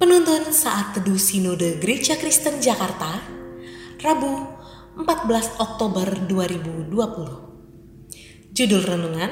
[0.00, 3.20] Renungan saat teduh Sinode Gereja Kristen Jakarta,
[4.00, 4.48] Rabu
[4.96, 6.88] 14 Oktober 2020.
[8.56, 9.28] Judul renungan,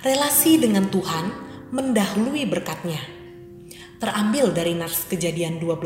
[0.00, 1.28] Relasi dengan Tuhan
[1.76, 3.04] mendahului berkatnya.
[4.00, 5.76] Terambil dari Nars Kejadian 12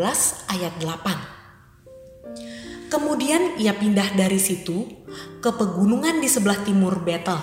[0.54, 2.94] ayat 8.
[2.94, 4.86] Kemudian ia pindah dari situ
[5.42, 7.42] ke pegunungan di sebelah timur Betel.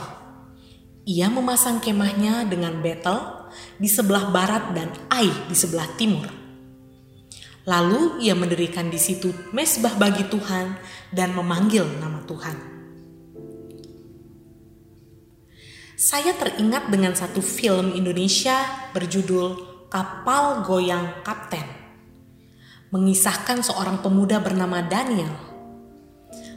[1.04, 6.39] Ia memasang kemahnya dengan Betel di sebelah barat dan Ai di sebelah timur
[7.70, 10.74] Lalu ia mendirikan di situ mesbah bagi Tuhan
[11.14, 12.58] dan memanggil nama Tuhan.
[15.94, 21.78] Saya teringat dengan satu film Indonesia berjudul Kapal Goyang Kapten.
[22.90, 25.30] Mengisahkan seorang pemuda bernama Daniel.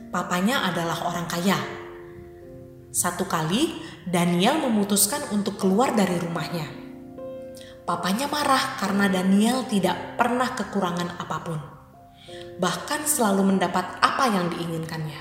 [0.09, 1.61] Papanya adalah orang kaya.
[2.89, 6.82] Satu kali Daniel memutuskan untuk keluar dari rumahnya
[7.83, 11.59] Papanya marah karena Daniel tidak pernah kekurangan apa pun,
[12.63, 15.19] bahkan selalu mendapat apa yang diinginkannya.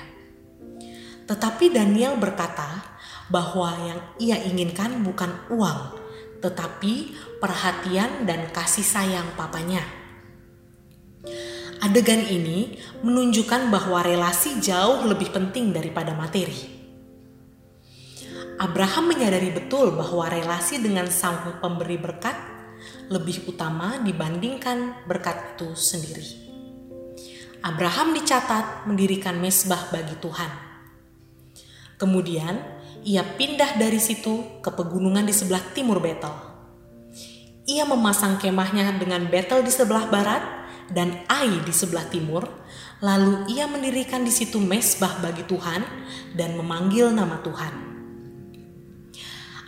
[1.26, 2.86] Tetapi Daniel berkata
[3.34, 5.98] bahwa yang ia inginkan bukan uang,
[6.38, 9.82] tetapi perhatian dan kasih sayang papanya.
[11.82, 16.78] Adegan ini menunjukkan bahwa relasi jauh lebih penting daripada materi.
[18.62, 22.51] Abraham menyadari betul bahwa relasi dengan sang pemberi berkat
[23.12, 26.26] lebih utama dibandingkan berkat itu sendiri.
[27.62, 30.50] Abraham dicatat mendirikan mesbah bagi Tuhan.
[31.94, 32.58] Kemudian
[33.06, 36.34] ia pindah dari situ ke pegunungan di sebelah timur Betel.
[37.66, 40.42] Ia memasang kemahnya dengan Betel di sebelah barat
[40.90, 42.46] dan Ai di sebelah timur,
[42.98, 45.82] lalu ia mendirikan di situ mesbah bagi Tuhan
[46.34, 47.74] dan memanggil nama Tuhan.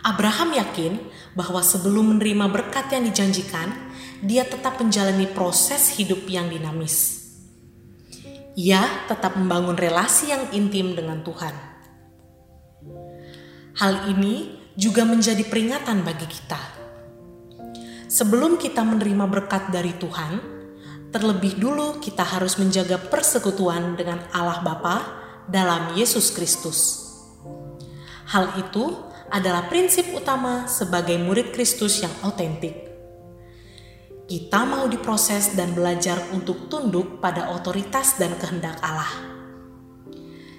[0.05, 1.01] Abraham yakin
[1.33, 3.73] bahwa sebelum menerima berkat yang dijanjikan,
[4.21, 7.25] dia tetap menjalani proses hidup yang dinamis.
[8.53, 11.55] Ia tetap membangun relasi yang intim dengan Tuhan.
[13.81, 16.61] Hal ini juga menjadi peringatan bagi kita.
[18.05, 20.39] Sebelum kita menerima berkat dari Tuhan,
[21.09, 24.95] terlebih dulu kita harus menjaga persekutuan dengan Allah Bapa
[25.49, 27.03] dalam Yesus Kristus.
[28.31, 32.71] Hal itu adalah prinsip utama sebagai murid Kristus yang autentik.
[34.31, 39.11] Kita mau diproses dan belajar untuk tunduk pada otoritas dan kehendak Allah.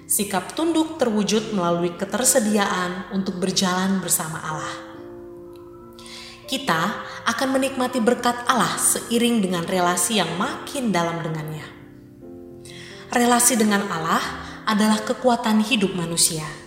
[0.07, 4.75] Sikap tunduk terwujud melalui ketersediaan untuk berjalan bersama Allah.
[6.47, 11.65] Kita akan menikmati berkat Allah seiring dengan relasi yang makin dalam dengannya.
[13.11, 14.23] Relasi dengan Allah
[14.63, 16.66] adalah kekuatan hidup manusia